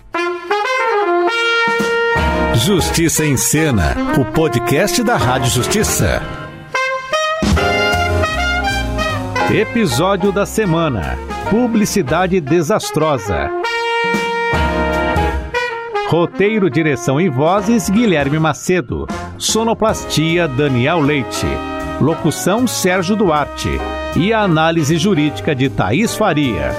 Justiça 2.54 3.24
em 3.24 3.36
Cena, 3.36 3.96
o 4.18 4.24
podcast 4.32 5.02
da 5.02 5.16
Rádio 5.16 5.50
Justiça. 5.50 6.22
Episódio 9.50 10.30
da 10.30 10.46
semana: 10.46 11.18
Publicidade 11.50 12.40
desastrosa. 12.40 13.61
Roteiro, 16.12 16.68
direção 16.68 17.18
e 17.18 17.30
vozes: 17.30 17.88
Guilherme 17.88 18.38
Macedo. 18.38 19.06
Sonoplastia: 19.38 20.46
Daniel 20.46 21.00
Leite. 21.00 21.46
Locução: 22.02 22.66
Sérgio 22.66 23.16
Duarte. 23.16 23.70
E 24.14 24.30
a 24.30 24.42
análise 24.42 24.98
jurídica 24.98 25.54
de 25.54 25.70
Thaís 25.70 26.14
Faria. 26.14 26.74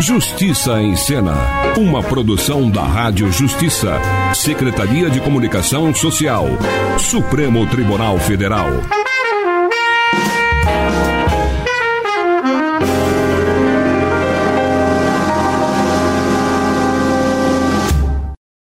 Justiça 0.00 0.80
em 0.80 0.96
Cena, 0.96 1.34
uma 1.76 2.02
produção 2.02 2.70
da 2.70 2.84
Rádio 2.84 3.30
Justiça, 3.30 4.00
Secretaria 4.34 5.10
de 5.10 5.20
Comunicação 5.20 5.94
Social, 5.94 6.46
Supremo 6.98 7.66
Tribunal 7.66 8.18
Federal. 8.18 8.68